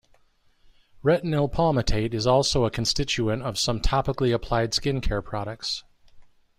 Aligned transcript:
Retinyl 1.03 1.47
palmitate 1.51 2.15
is 2.15 2.25
also 2.25 2.65
a 2.65 2.71
constituent 2.71 3.43
of 3.43 3.59
some 3.59 3.79
topically 3.79 4.33
applied 4.33 4.73
skin 4.73 4.99
care 4.99 5.21
products. 5.21 5.83